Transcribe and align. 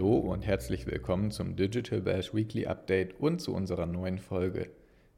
Hallo 0.00 0.16
und 0.16 0.46
herzlich 0.46 0.86
willkommen 0.86 1.30
zum 1.30 1.56
Digital 1.56 2.00
Bash 2.00 2.32
Weekly 2.32 2.66
Update 2.66 3.20
und 3.20 3.38
zu 3.38 3.54
unserer 3.54 3.84
neuen 3.84 4.18
Folge. 4.18 4.70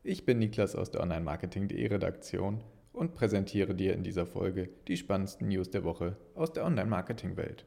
Ich 0.03 0.27
bin 0.27 0.41
Niklas 0.41 0.75
aus 0.75 0.91
der 0.91 1.03
Online-Marketing.de 1.03 1.87
Redaktion 1.87 2.65
und 2.93 3.15
präsentiere 3.15 3.77
dir 3.77 3.95
in 3.95 4.03
dieser 4.03 4.27
Folge 4.27 4.71
die 4.89 4.97
spannendsten 4.97 5.47
News 5.47 5.71
der 5.71 5.85
Woche 5.85 6.17
aus 6.35 6.53
der 6.53 6.65
Online-Marketing-Welt. 6.65 7.65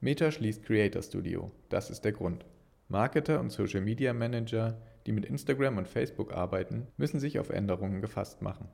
Meta 0.00 0.32
schließt 0.32 0.64
Creator 0.64 1.00
Studio. 1.00 1.52
Das 1.68 1.90
ist 1.90 2.04
der 2.04 2.10
Grund. 2.10 2.44
Marketer 2.88 3.38
und 3.38 3.50
Social 3.50 3.82
Media 3.82 4.12
Manager, 4.12 4.82
die 5.06 5.12
mit 5.12 5.26
Instagram 5.26 5.78
und 5.78 5.86
Facebook 5.86 6.32
arbeiten, 6.32 6.88
müssen 6.96 7.20
sich 7.20 7.38
auf 7.38 7.50
Änderungen 7.50 8.00
gefasst 8.00 8.42
machen. 8.42 8.66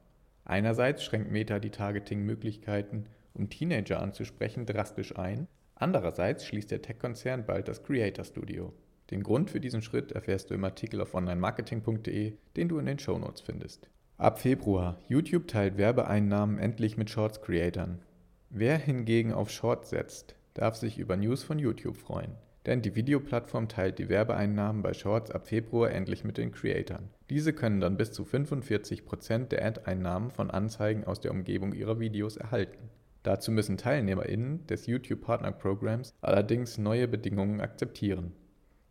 Einerseits 0.46 1.04
schränkt 1.04 1.30
Meta 1.30 1.58
die 1.58 1.68
Targeting-Möglichkeiten, 1.68 3.04
um 3.34 3.50
Teenager 3.50 4.00
anzusprechen, 4.00 4.64
drastisch 4.64 5.18
ein, 5.18 5.48
Andererseits 5.76 6.44
schließt 6.46 6.70
der 6.70 6.80
Tech-Konzern 6.82 7.44
bald 7.44 7.68
das 7.68 7.82
Creator 7.82 8.24
Studio. 8.24 8.72
Den 9.10 9.22
Grund 9.22 9.50
für 9.50 9.60
diesen 9.60 9.82
Schritt 9.82 10.10
erfährst 10.12 10.50
du 10.50 10.54
im 10.54 10.64
Artikel 10.64 11.00
auf 11.00 11.14
onlinemarketing.de, 11.14 12.32
den 12.56 12.68
du 12.68 12.78
in 12.78 12.86
den 12.86 12.98
Shownotes 12.98 13.42
findest. 13.42 13.88
Ab 14.16 14.40
Februar. 14.40 14.98
YouTube 15.08 15.46
teilt 15.46 15.76
Werbeeinnahmen 15.76 16.58
endlich 16.58 16.96
mit 16.96 17.10
Shorts-Creatern. 17.10 18.00
Wer 18.48 18.78
hingegen 18.78 19.34
auf 19.34 19.50
Shorts 19.50 19.90
setzt, 19.90 20.34
darf 20.54 20.76
sich 20.76 20.98
über 20.98 21.16
News 21.16 21.44
von 21.44 21.58
YouTube 21.58 21.98
freuen. 21.98 22.32
Denn 22.64 22.80
die 22.80 22.96
Videoplattform 22.96 23.68
teilt 23.68 23.98
die 23.98 24.08
Werbeeinnahmen 24.08 24.82
bei 24.82 24.94
Shorts 24.94 25.30
ab 25.30 25.46
Februar 25.46 25.90
endlich 25.90 26.24
mit 26.24 26.38
den 26.38 26.50
Creatern. 26.50 27.10
Diese 27.28 27.52
können 27.52 27.80
dann 27.80 27.98
bis 27.98 28.12
zu 28.12 28.24
45% 28.24 29.48
der 29.48 29.64
Ad-Einnahmen 29.64 30.30
von 30.30 30.50
Anzeigen 30.50 31.04
aus 31.04 31.20
der 31.20 31.32
Umgebung 31.32 31.74
ihrer 31.74 32.00
Videos 32.00 32.38
erhalten. 32.38 32.88
Dazu 33.26 33.50
müssen 33.50 33.76
TeilnehmerInnen 33.76 34.68
des 34.68 34.86
YouTube 34.86 35.22
Partner 35.22 35.50
Programs 35.50 36.14
allerdings 36.20 36.78
neue 36.78 37.08
Bedingungen 37.08 37.60
akzeptieren. 37.60 38.32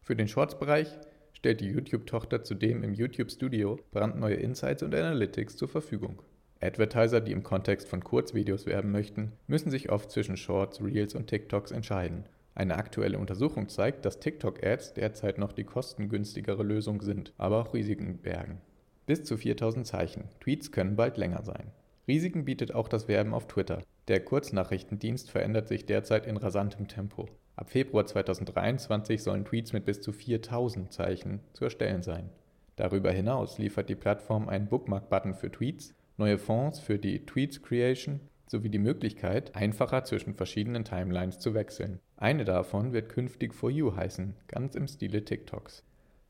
Für 0.02 0.14
den 0.14 0.28
Shorts-Bereich 0.28 0.90
stellt 1.32 1.62
die 1.62 1.70
YouTube-Tochter 1.70 2.44
zudem 2.44 2.84
im 2.84 2.94
YouTube 2.94 3.32
Studio 3.32 3.80
brandneue 3.92 4.36
Insights 4.36 4.84
und 4.84 4.94
Analytics 4.94 5.56
zur 5.56 5.70
Verfügung. 5.70 6.22
Advertiser, 6.60 7.22
die 7.22 7.32
im 7.32 7.44
Kontext 7.44 7.88
von 7.88 8.04
Kurzvideos 8.04 8.66
werben 8.66 8.92
möchten, 8.92 9.32
müssen 9.48 9.72
sich 9.72 9.90
oft 9.90 10.12
zwischen 10.12 10.36
Shorts, 10.36 10.84
Reels 10.84 11.16
und 11.16 11.28
TikToks 11.28 11.72
entscheiden. 11.72 12.26
Eine 12.56 12.76
aktuelle 12.76 13.20
Untersuchung 13.20 13.70
zeigt, 13.70 14.04
dass 14.04 14.20
TikTok-Ads 14.20 14.96
derzeit 14.96 15.38
noch 15.38 15.54
die 15.54 15.64
kostengünstigere 15.64 16.64
Lösung 16.64 17.02
sind, 17.02 17.32
aber 17.38 17.62
auch 17.62 17.74
Risiken 17.74 18.18
bergen. 18.18 18.60
Bis 19.06 19.24
zu 19.24 19.38
4000 19.38 19.88
Zeichen. 19.88 20.26
Tweets 20.42 20.74
können 20.74 20.98
bald 20.98 21.16
länger 21.16 21.44
sein. 21.44 21.72
Risiken 22.06 22.44
bietet 22.44 22.76
auch 22.76 22.90
das 22.90 23.08
Werben 23.08 23.34
auf 23.34 23.48
Twitter. 23.48 23.82
Der 24.08 24.20
Kurznachrichtendienst 24.24 25.32
verändert 25.32 25.68
sich 25.68 25.88
derzeit 25.88 26.28
in 26.28 26.38
rasantem 26.38 26.88
Tempo. 26.88 27.28
Ab 27.56 27.72
Februar 27.72 28.06
2023 28.06 29.24
sollen 29.24 29.46
Tweets 29.46 29.74
mit 29.74 29.86
bis 29.86 30.02
zu 30.02 30.12
4000 30.12 30.94
Zeichen 30.94 31.40
zu 31.54 31.64
erstellen 31.64 32.04
sein. 32.04 32.30
Darüber 32.76 33.12
hinaus 33.12 33.58
liefert 33.58 33.90
die 33.90 33.96
Plattform 33.96 34.48
einen 34.48 34.68
Bookmark-Button 34.68 35.34
für 35.34 35.52
Tweets, 35.52 35.96
neue 36.18 36.38
Fonds 36.38 36.80
für 36.80 37.00
die 37.00 37.26
Tweets 37.26 37.64
Creation 37.64 38.20
sowie 38.48 38.70
die 38.70 38.78
Möglichkeit, 38.78 39.56
einfacher 39.56 40.04
zwischen 40.04 40.36
verschiedenen 40.36 40.84
Timelines 40.84 41.40
zu 41.40 41.56
wechseln. 41.56 42.00
Eine 42.16 42.46
davon 42.46 42.94
wird 42.94 43.10
künftig 43.10 43.56
For 43.56 43.72
You 43.72 43.96
heißen, 43.96 44.36
ganz 44.48 44.76
im 44.76 44.88
Stile 44.88 45.26
TikToks. 45.26 45.84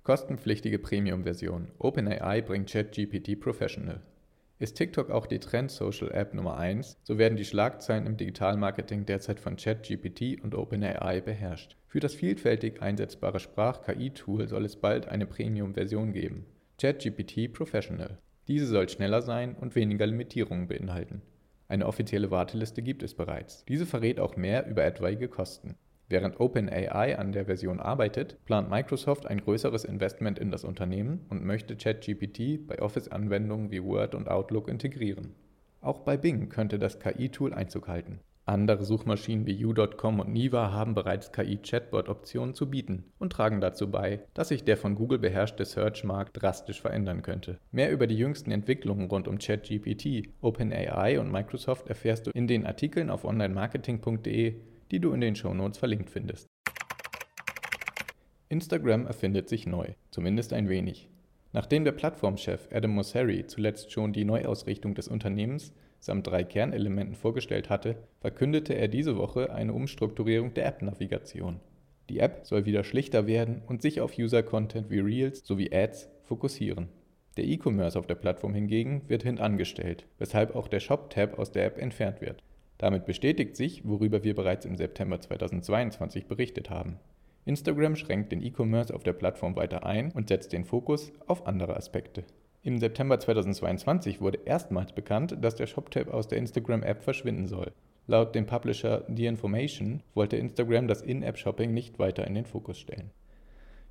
Kostenpflichtige 0.03 0.79
Premium-Version. 0.79 1.71
OpenAI 1.79 2.41
bringt 2.41 2.71
ChatGPT 2.71 3.39
Professional. 3.39 4.01
Ist 4.57 4.77
TikTok 4.77 5.09
auch 5.09 5.25
die 5.25 5.39
Trend-Social-App 5.39 6.33
Nummer 6.33 6.55
1, 6.55 6.97
so 7.03 7.17
werden 7.17 7.35
die 7.35 7.43
Schlagzeilen 7.43 8.05
im 8.05 8.15
Digitalmarketing 8.15 9.05
derzeit 9.05 9.41
von 9.41 9.57
ChatGPT 9.57 10.41
und 10.41 10.55
OpenAI 10.55 11.19
beherrscht. 11.19 11.75
Für 11.87 11.99
das 11.99 12.15
vielfältig 12.15 12.81
einsetzbare 12.81 13.41
Sprach-KI-Tool 13.41 14.47
soll 14.47 14.63
es 14.63 14.77
bald 14.77 15.09
eine 15.09 15.25
Premium-Version 15.25 16.13
geben. 16.13 16.45
ChatGPT 16.79 17.51
Professional. 17.51 18.17
Diese 18.47 18.65
soll 18.65 18.87
schneller 18.87 19.21
sein 19.21 19.55
und 19.55 19.75
weniger 19.75 20.07
Limitierungen 20.07 20.69
beinhalten. 20.69 21.21
Eine 21.67 21.85
offizielle 21.85 22.31
Warteliste 22.31 22.81
gibt 22.81 23.03
es 23.03 23.13
bereits. 23.13 23.65
Diese 23.65 23.85
verrät 23.85 24.21
auch 24.21 24.37
mehr 24.37 24.67
über 24.67 24.85
etwaige 24.85 25.27
Kosten. 25.27 25.75
Während 26.07 26.39
OpenAI 26.39 27.17
an 27.17 27.31
der 27.31 27.45
Version 27.45 27.79
arbeitet, 27.79 28.37
plant 28.45 28.69
Microsoft 28.69 29.25
ein 29.25 29.41
größeres 29.41 29.85
Investment 29.85 30.37
in 30.37 30.51
das 30.51 30.63
Unternehmen 30.63 31.25
und 31.29 31.43
möchte 31.43 31.75
ChatGPT 31.75 32.67
bei 32.67 32.79
Office-Anwendungen 32.79 33.71
wie 33.71 33.83
Word 33.83 34.13
und 34.13 34.29
Outlook 34.29 34.67
integrieren. 34.67 35.33
Auch 35.81 35.99
bei 35.99 36.17
Bing 36.17 36.49
könnte 36.49 36.77
das 36.77 36.99
KI-Tool 36.99 37.53
Einzug 37.53 37.87
halten. 37.87 38.19
Andere 38.47 38.85
Suchmaschinen 38.85 39.47
wie 39.47 39.65
U.com 39.65 40.19
und 40.19 40.31
Niva 40.31 40.71
haben 40.71 40.93
bereits 40.93 41.31
KI-Chatbot-Optionen 41.31 42.53
zu 42.53 42.69
bieten 42.69 43.05
und 43.17 43.31
tragen 43.31 43.59
dazu 43.59 43.89
bei, 43.89 44.21
dass 44.35 44.49
sich 44.49 44.63
der 44.63 44.77
von 44.77 44.93
Google 44.93 45.17
beherrschte 45.17 45.65
Search-Markt 45.65 46.39
drastisch 46.39 46.79
verändern 46.79 47.23
könnte. 47.23 47.57
Mehr 47.71 47.91
über 47.91 48.05
die 48.05 48.17
jüngsten 48.17 48.51
Entwicklungen 48.51 49.09
rund 49.09 49.27
um 49.27 49.39
ChatGPT, 49.39 50.29
OpenAI 50.41 51.19
und 51.19 51.31
Microsoft 51.31 51.89
erfährst 51.89 52.27
du 52.27 52.31
in 52.35 52.45
den 52.45 52.67
Artikeln 52.67 53.09
auf 53.09 53.25
onlinemarketing.de 53.25 54.61
die 54.91 54.99
du 54.99 55.13
in 55.13 55.21
den 55.21 55.35
Shownotes 55.35 55.77
verlinkt 55.77 56.09
findest. 56.09 56.47
Instagram 58.49 59.07
erfindet 59.07 59.49
sich 59.49 59.65
neu, 59.65 59.93
zumindest 60.11 60.53
ein 60.53 60.69
wenig. 60.69 61.09
Nachdem 61.53 61.85
der 61.85 61.93
Plattformchef 61.93 62.67
Adam 62.71 62.91
Mosseri 62.91 63.47
zuletzt 63.47 63.91
schon 63.91 64.13
die 64.13 64.25
Neuausrichtung 64.25 64.93
des 64.93 65.07
Unternehmens 65.07 65.73
samt 65.99 66.27
drei 66.27 66.43
Kernelementen 66.43 67.15
vorgestellt 67.15 67.69
hatte, 67.69 67.95
verkündete 68.19 68.73
er 68.73 68.87
diese 68.87 69.17
Woche 69.17 69.53
eine 69.53 69.73
Umstrukturierung 69.73 70.53
der 70.53 70.67
App-Navigation. 70.67 71.59
Die 72.09 72.19
App 72.19 72.41
soll 72.43 72.65
wieder 72.65 72.83
schlichter 72.83 73.25
werden 73.25 73.63
und 73.65 73.81
sich 73.81 74.01
auf 74.01 74.17
User-Content 74.17 74.89
wie 74.91 74.99
Reels 74.99 75.45
sowie 75.45 75.71
Ads 75.73 76.09
fokussieren. 76.21 76.89
Der 77.37 77.45
E-Commerce 77.45 77.97
auf 77.97 78.05
der 78.05 78.15
Plattform 78.15 78.53
hingegen 78.53 79.01
wird 79.07 79.23
hintangestellt, 79.23 80.05
weshalb 80.19 80.55
auch 80.55 80.67
der 80.67 80.79
Shop-Tab 80.79 81.39
aus 81.39 81.51
der 81.51 81.65
App 81.65 81.77
entfernt 81.77 82.21
wird. 82.21 82.43
Damit 82.77 83.05
bestätigt 83.05 83.55
sich, 83.55 83.87
worüber 83.87 84.23
wir 84.23 84.35
bereits 84.35 84.65
im 84.65 84.75
September 84.75 85.19
2022 85.19 86.27
berichtet 86.27 86.69
haben. 86.69 86.99
Instagram 87.45 87.95
schränkt 87.95 88.31
den 88.31 88.41
E-Commerce 88.41 88.93
auf 88.93 89.03
der 89.03 89.13
Plattform 89.13 89.55
weiter 89.55 89.85
ein 89.85 90.11
und 90.11 90.29
setzt 90.29 90.51
den 90.51 90.65
Fokus 90.65 91.11
auf 91.27 91.45
andere 91.47 91.77
Aspekte. 91.77 92.23
Im 92.63 92.79
September 92.79 93.19
2022 93.19 94.19
wurde 94.21 94.39
erstmals 94.43 94.91
bekannt, 94.91 95.37
dass 95.39 95.55
der 95.55 95.67
Shop-Tab 95.67 96.11
aus 96.11 96.27
der 96.27 96.39
Instagram-App 96.39 97.03
verschwinden 97.03 97.45
soll. 97.47 97.71
Laut 98.07 98.33
dem 98.33 98.47
Publisher 98.47 99.05
The 99.07 99.27
Information 99.27 100.01
wollte 100.15 100.37
Instagram 100.37 100.87
das 100.87 101.01
In-App-Shopping 101.01 101.73
nicht 101.73 101.99
weiter 101.99 102.25
in 102.25 102.33
den 102.33 102.45
Fokus 102.45 102.79
stellen. 102.79 103.11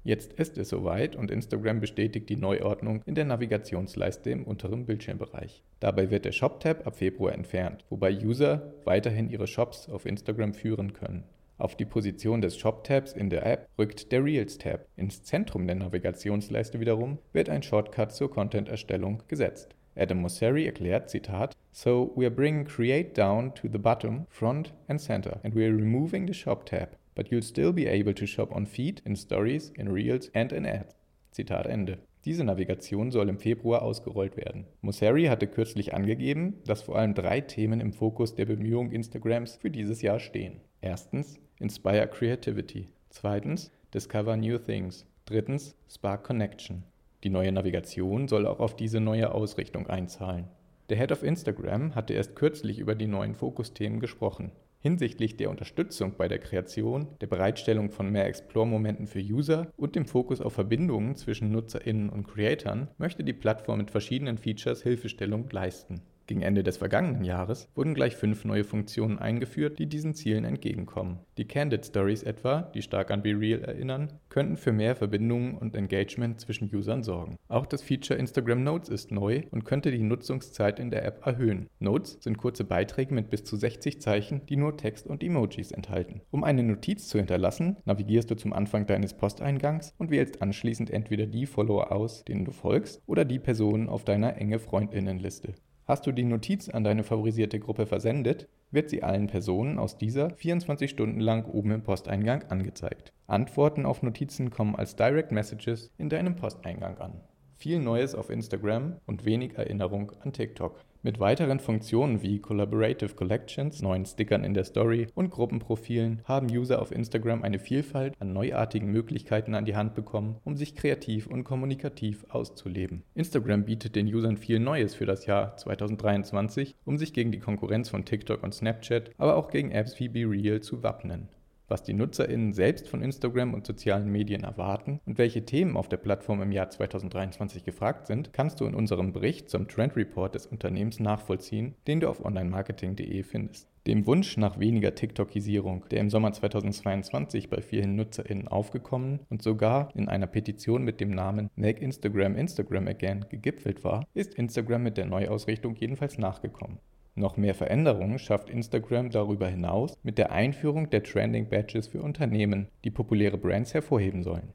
Jetzt 0.06 0.34
ist 0.34 0.58
es 0.58 0.68
soweit 0.68 1.16
und 1.16 1.30
Instagram 1.30 1.80
bestätigt 1.80 2.28
die 2.28 2.36
Neuordnung 2.36 3.00
in 3.06 3.14
der 3.14 3.24
Navigationsleiste 3.24 4.28
im 4.28 4.44
unteren 4.44 4.84
Bildschirmbereich. 4.84 5.62
Dabei 5.80 6.10
wird 6.10 6.26
der 6.26 6.32
Shop-Tab 6.32 6.86
ab 6.86 6.96
Februar 6.96 7.32
entfernt, 7.32 7.86
wobei 7.88 8.14
User 8.14 8.74
weiterhin 8.84 9.30
ihre 9.30 9.46
Shops 9.46 9.88
auf 9.88 10.04
Instagram 10.04 10.52
führen 10.52 10.92
können. 10.92 11.24
Auf 11.56 11.74
die 11.74 11.86
Position 11.86 12.42
des 12.42 12.58
Shop-Tabs 12.58 13.14
in 13.14 13.30
der 13.30 13.46
App 13.46 13.66
rückt 13.78 14.12
der 14.12 14.22
Reels-Tab. 14.22 14.86
Ins 14.96 15.22
Zentrum 15.22 15.66
der 15.66 15.76
Navigationsleiste 15.76 16.80
wiederum 16.80 17.18
wird 17.32 17.48
ein 17.48 17.62
Shortcut 17.62 18.12
zur 18.12 18.30
Content-Erstellung 18.30 19.22
gesetzt. 19.28 19.74
Adam 19.96 20.20
Mosseri 20.20 20.66
erklärt, 20.66 21.08
Zitat, 21.08 21.56
So 21.72 22.12
we 22.14 22.26
are 22.26 22.34
bringing 22.34 22.66
Create 22.66 23.16
down 23.16 23.54
to 23.54 23.68
the 23.72 23.78
bottom, 23.78 24.26
front 24.28 24.74
and 24.86 25.00
center 25.00 25.40
and 25.44 25.54
we 25.54 25.64
are 25.64 25.74
removing 25.74 26.26
the 26.26 26.34
Shop 26.34 26.66
tab 26.66 26.98
but 27.14 27.28
you'll 27.28 27.42
still 27.42 27.72
be 27.72 27.86
able 27.86 28.14
to 28.14 28.26
shop 28.26 28.50
on 28.54 28.66
Feed, 28.66 29.00
in 29.04 29.16
Stories, 29.16 29.70
in 29.76 29.88
Reels 29.88 30.30
and 30.34 30.52
in 30.52 30.66
Ads. 30.66 30.94
Zitat 31.30 31.66
Ende. 31.66 31.98
Diese 32.24 32.44
Navigation 32.44 33.10
soll 33.10 33.28
im 33.28 33.38
Februar 33.38 33.82
ausgerollt 33.82 34.36
werden. 34.36 34.64
Mosseri 34.80 35.24
hatte 35.24 35.46
kürzlich 35.46 35.92
angegeben, 35.92 36.54
dass 36.64 36.82
vor 36.82 36.96
allem 36.96 37.14
drei 37.14 37.42
Themen 37.42 37.80
im 37.80 37.92
Fokus 37.92 38.34
der 38.34 38.46
Bemühungen 38.46 38.92
Instagrams 38.92 39.56
für 39.56 39.70
dieses 39.70 40.00
Jahr 40.00 40.20
stehen. 40.20 40.60
Erstens 40.80 41.38
Inspire 41.60 42.08
Creativity. 42.08 42.88
Zweitens 43.10 43.70
Discover 43.92 44.36
New 44.36 44.58
Things. 44.58 45.06
Drittens 45.26 45.76
Spark 45.88 46.24
Connection. 46.24 46.82
Die 47.24 47.30
neue 47.30 47.52
Navigation 47.52 48.26
soll 48.28 48.46
auch 48.46 48.60
auf 48.60 48.74
diese 48.74 49.00
neue 49.00 49.32
Ausrichtung 49.32 49.86
einzahlen. 49.86 50.46
Der 50.90 50.98
Head 50.98 51.12
of 51.12 51.22
Instagram 51.22 51.94
hatte 51.94 52.12
erst 52.12 52.36
kürzlich 52.36 52.78
über 52.78 52.94
die 52.94 53.06
neuen 53.06 53.34
Fokusthemen 53.34 54.00
gesprochen. 54.00 54.50
Hinsichtlich 54.86 55.38
der 55.38 55.48
Unterstützung 55.48 56.12
bei 56.18 56.28
der 56.28 56.38
Kreation, 56.38 57.08
der 57.22 57.26
Bereitstellung 57.26 57.88
von 57.88 58.10
mehr 58.10 58.26
Explore-Momenten 58.26 59.06
für 59.06 59.18
User 59.18 59.72
und 59.78 59.96
dem 59.96 60.04
Fokus 60.04 60.42
auf 60.42 60.52
Verbindungen 60.52 61.16
zwischen 61.16 61.50
NutzerInnen 61.52 62.10
und 62.10 62.28
Creatoren 62.28 62.88
möchte 62.98 63.24
die 63.24 63.32
Plattform 63.32 63.78
mit 63.78 63.90
verschiedenen 63.90 64.36
Features 64.36 64.82
Hilfestellung 64.82 65.48
leisten. 65.48 66.02
Gegen 66.26 66.40
Ende 66.40 66.62
des 66.62 66.78
vergangenen 66.78 67.24
Jahres 67.24 67.68
wurden 67.74 67.94
gleich 67.94 68.16
fünf 68.16 68.44
neue 68.44 68.64
Funktionen 68.64 69.18
eingeführt, 69.18 69.78
die 69.78 69.86
diesen 69.86 70.14
Zielen 70.14 70.44
entgegenkommen. 70.44 71.18
Die 71.36 71.46
Candid 71.46 71.84
Stories 71.84 72.22
etwa, 72.22 72.62
die 72.74 72.80
stark 72.80 73.10
an 73.10 73.22
BeReal 73.22 73.60
erinnern, 73.62 74.12
könnten 74.30 74.56
für 74.56 74.72
mehr 74.72 74.96
Verbindungen 74.96 75.58
und 75.58 75.74
Engagement 75.74 76.40
zwischen 76.40 76.74
Usern 76.74 77.02
sorgen. 77.02 77.36
Auch 77.48 77.66
das 77.66 77.82
Feature 77.82 78.18
Instagram 78.18 78.64
Notes 78.64 78.88
ist 78.88 79.10
neu 79.10 79.42
und 79.50 79.64
könnte 79.64 79.90
die 79.90 80.02
Nutzungszeit 80.02 80.80
in 80.80 80.90
der 80.90 81.04
App 81.04 81.26
erhöhen. 81.26 81.68
Notes 81.78 82.18
sind 82.20 82.38
kurze 82.38 82.64
Beiträge 82.64 83.12
mit 83.12 83.28
bis 83.28 83.44
zu 83.44 83.56
60 83.56 84.00
Zeichen, 84.00 84.46
die 84.46 84.56
nur 84.56 84.78
Text 84.78 85.06
und 85.06 85.22
Emojis 85.22 85.72
enthalten. 85.72 86.22
Um 86.30 86.42
eine 86.42 86.62
Notiz 86.62 87.08
zu 87.08 87.18
hinterlassen, 87.18 87.76
navigierst 87.84 88.30
du 88.30 88.34
zum 88.34 88.54
Anfang 88.54 88.86
deines 88.86 89.14
Posteingangs 89.14 89.92
und 89.98 90.10
wählst 90.10 90.40
anschließend 90.40 90.90
entweder 90.90 91.26
die 91.26 91.44
Follower 91.44 91.92
aus, 91.92 92.24
denen 92.24 92.44
du 92.46 92.52
folgst, 92.52 93.02
oder 93.06 93.24
die 93.26 93.38
Personen 93.38 93.88
auf 93.88 94.04
deiner 94.04 94.36
enge 94.36 94.58
Freundinnenliste. 94.58 95.54
Hast 95.86 96.06
du 96.06 96.12
die 96.12 96.24
Notiz 96.24 96.70
an 96.70 96.82
deine 96.82 97.04
favorisierte 97.04 97.60
Gruppe 97.60 97.84
versendet, 97.84 98.48
wird 98.70 98.88
sie 98.88 99.02
allen 99.02 99.26
Personen 99.26 99.78
aus 99.78 99.98
dieser 99.98 100.30
24 100.30 100.90
Stunden 100.90 101.20
lang 101.20 101.44
oben 101.44 101.72
im 101.72 101.82
Posteingang 101.82 102.42
angezeigt. 102.44 103.12
Antworten 103.26 103.84
auf 103.84 104.02
Notizen 104.02 104.48
kommen 104.48 104.74
als 104.74 104.96
Direct 104.96 105.30
Messages 105.30 105.90
in 105.98 106.08
deinem 106.08 106.36
Posteingang 106.36 106.96
an. 106.98 107.20
Viel 107.52 107.80
Neues 107.80 108.14
auf 108.14 108.30
Instagram 108.30 108.96
und 109.06 109.26
wenig 109.26 109.58
Erinnerung 109.58 110.12
an 110.22 110.32
TikTok. 110.32 110.82
Mit 111.06 111.20
weiteren 111.20 111.60
Funktionen 111.60 112.22
wie 112.22 112.38
Collaborative 112.38 113.14
Collections, 113.14 113.82
neuen 113.82 114.06
Stickern 114.06 114.42
in 114.42 114.54
der 114.54 114.64
Story 114.64 115.08
und 115.14 115.28
Gruppenprofilen 115.28 116.22
haben 116.24 116.50
User 116.50 116.80
auf 116.80 116.92
Instagram 116.92 117.42
eine 117.42 117.58
Vielfalt 117.58 118.14
an 118.20 118.32
neuartigen 118.32 118.90
Möglichkeiten 118.90 119.54
an 119.54 119.66
die 119.66 119.76
Hand 119.76 119.94
bekommen, 119.94 120.36
um 120.44 120.56
sich 120.56 120.74
kreativ 120.74 121.26
und 121.26 121.44
kommunikativ 121.44 122.24
auszuleben. 122.30 123.02
Instagram 123.14 123.66
bietet 123.66 123.96
den 123.96 124.06
Usern 124.06 124.38
viel 124.38 124.58
Neues 124.58 124.94
für 124.94 125.04
das 125.04 125.26
Jahr 125.26 125.58
2023, 125.58 126.74
um 126.86 126.96
sich 126.96 127.12
gegen 127.12 127.32
die 127.32 127.38
Konkurrenz 127.38 127.90
von 127.90 128.06
TikTok 128.06 128.42
und 128.42 128.54
Snapchat, 128.54 129.10
aber 129.18 129.36
auch 129.36 129.50
gegen 129.50 129.72
Apps 129.72 130.00
wie 130.00 130.08
BeReal 130.08 130.62
zu 130.62 130.82
wappnen 130.82 131.28
was 131.68 131.82
die 131.82 131.94
NutzerInnen 131.94 132.52
selbst 132.52 132.88
von 132.88 133.02
Instagram 133.02 133.54
und 133.54 133.66
sozialen 133.66 134.10
Medien 134.10 134.44
erwarten 134.44 135.00
und 135.06 135.18
welche 135.18 135.44
Themen 135.44 135.76
auf 135.76 135.88
der 135.88 135.96
Plattform 135.96 136.42
im 136.42 136.52
Jahr 136.52 136.70
2023 136.70 137.64
gefragt 137.64 138.06
sind, 138.06 138.32
kannst 138.32 138.60
du 138.60 138.66
in 138.66 138.74
unserem 138.74 139.12
Bericht 139.12 139.48
zum 139.50 139.68
Trend 139.68 139.96
Report 139.96 140.34
des 140.34 140.46
Unternehmens 140.46 141.00
nachvollziehen, 141.00 141.74
den 141.86 142.00
du 142.00 142.08
auf 142.08 142.24
onlinemarketing.de 142.24 143.22
findest. 143.22 143.68
Dem 143.86 144.06
Wunsch 144.06 144.38
nach 144.38 144.58
weniger 144.58 144.94
TikTokisierung, 144.94 145.84
der 145.90 146.00
im 146.00 146.08
Sommer 146.08 146.32
2022 146.32 147.50
bei 147.50 147.60
vielen 147.60 147.96
NutzerInnen 147.96 148.48
aufgekommen 148.48 149.20
und 149.28 149.42
sogar 149.42 149.94
in 149.94 150.08
einer 150.08 150.26
Petition 150.26 150.84
mit 150.84 151.00
dem 151.00 151.10
Namen 151.10 151.50
Make 151.54 151.82
Instagram 151.82 152.36
Instagram 152.36 152.88
Again 152.88 153.26
gegipfelt 153.28 153.84
war, 153.84 154.06
ist 154.14 154.34
Instagram 154.36 154.84
mit 154.84 154.96
der 154.96 155.04
Neuausrichtung 155.04 155.76
jedenfalls 155.76 156.16
nachgekommen. 156.16 156.78
Noch 157.16 157.36
mehr 157.36 157.54
Veränderungen 157.54 158.18
schafft 158.18 158.50
Instagram 158.50 159.10
darüber 159.10 159.46
hinaus 159.48 159.96
mit 160.02 160.18
der 160.18 160.32
Einführung 160.32 160.90
der 160.90 161.04
Trending 161.04 161.48
Badges 161.48 161.86
für 161.86 162.02
Unternehmen, 162.02 162.66
die 162.82 162.90
populäre 162.90 163.38
Brands 163.38 163.72
hervorheben 163.72 164.24
sollen. 164.24 164.52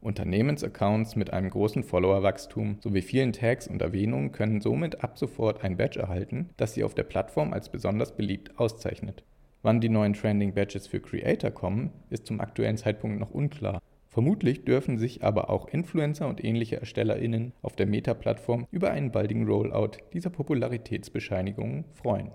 Unternehmensaccounts 0.00 1.16
mit 1.16 1.32
einem 1.32 1.50
großen 1.50 1.82
Followerwachstum 1.82 2.78
sowie 2.80 3.02
vielen 3.02 3.32
Tags 3.32 3.66
und 3.68 3.82
Erwähnungen 3.82 4.32
können 4.32 4.60
somit 4.60 5.02
ab 5.02 5.18
sofort 5.18 5.64
ein 5.64 5.76
Badge 5.76 6.00
erhalten, 6.00 6.50
das 6.56 6.74
sie 6.74 6.84
auf 6.84 6.94
der 6.94 7.02
Plattform 7.02 7.52
als 7.52 7.68
besonders 7.68 8.16
beliebt 8.16 8.58
auszeichnet. 8.58 9.24
Wann 9.62 9.80
die 9.80 9.88
neuen 9.88 10.14
Trending 10.14 10.54
Badges 10.54 10.86
für 10.86 11.00
Creator 11.00 11.50
kommen, 11.50 11.90
ist 12.10 12.26
zum 12.26 12.40
aktuellen 12.40 12.76
Zeitpunkt 12.76 13.18
noch 13.18 13.32
unklar. 13.32 13.82
Vermutlich 14.08 14.64
dürfen 14.64 14.98
sich 14.98 15.22
aber 15.22 15.50
auch 15.50 15.68
Influencer 15.68 16.28
und 16.28 16.42
ähnliche 16.42 16.80
ErstellerInnen 16.80 17.52
auf 17.62 17.76
der 17.76 17.86
Meta-Plattform 17.86 18.66
über 18.70 18.90
einen 18.90 19.12
baldigen 19.12 19.46
Rollout 19.46 19.98
dieser 20.12 20.30
Popularitätsbescheinigungen 20.30 21.84
freuen. 21.92 22.32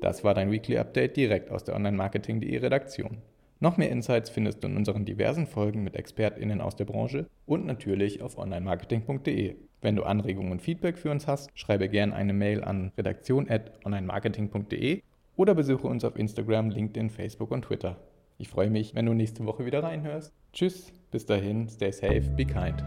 Das 0.00 0.24
war 0.24 0.34
dein 0.34 0.50
Weekly 0.50 0.78
Update 0.78 1.16
direkt 1.16 1.50
aus 1.50 1.64
der 1.64 1.76
Online-Marketing.de 1.76 2.56
Redaktion. 2.58 3.18
Noch 3.60 3.76
mehr 3.76 3.90
Insights 3.90 4.30
findest 4.30 4.64
du 4.64 4.66
in 4.66 4.76
unseren 4.76 5.04
diversen 5.04 5.46
Folgen 5.46 5.84
mit 5.84 5.94
ExpertInnen 5.94 6.60
aus 6.60 6.74
der 6.74 6.86
Branche 6.86 7.28
und 7.46 7.64
natürlich 7.64 8.20
auf 8.20 8.36
onlinemarketing.de. 8.36 9.54
Wenn 9.80 9.94
du 9.94 10.02
Anregungen 10.02 10.50
und 10.50 10.62
Feedback 10.62 10.98
für 10.98 11.12
uns 11.12 11.28
hast, 11.28 11.50
schreibe 11.54 11.88
gerne 11.88 12.16
eine 12.16 12.32
Mail 12.32 12.64
an 12.64 12.90
redaktion.onlinemarketing.de 12.96 15.02
oder 15.36 15.54
besuche 15.54 15.86
uns 15.86 16.04
auf 16.04 16.16
Instagram, 16.16 16.70
LinkedIn, 16.70 17.10
Facebook 17.10 17.50
und 17.50 17.62
Twitter. 17.62 17.96
Ich 18.38 18.48
freue 18.48 18.70
mich, 18.70 18.94
wenn 18.94 19.06
du 19.06 19.14
nächste 19.14 19.44
Woche 19.46 19.64
wieder 19.64 19.82
reinhörst. 19.82 20.32
Tschüss, 20.52 20.92
bis 21.10 21.26
dahin, 21.26 21.68
stay 21.68 21.92
safe, 21.92 22.22
be 22.36 22.44
kind. 22.44 22.82